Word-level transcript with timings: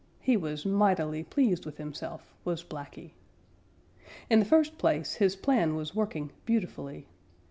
He 0.19 0.35
was 0.35 0.65
mightily 0.65 1.23
pleased 1.23 1.63
with 1.63 1.77
himself, 1.77 2.33
was 2.43 2.63
Blacky. 2.63 3.11
In 4.31 4.39
the 4.39 4.45
first 4.45 4.79
place 4.79 5.13
his 5.21 5.35
plan 5.35 5.75
was 5.75 5.93
working 5.93 6.31
beautifully. 6.43 7.05